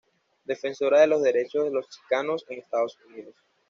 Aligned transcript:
Defensora 0.45 0.99
de 1.01 1.05
los 1.05 1.21
derechos 1.21 1.65
de 1.65 1.69
los 1.69 1.87
chicanos 1.87 2.43
en 2.49 2.57
Estados 2.57 2.97
Unidos. 3.07 3.35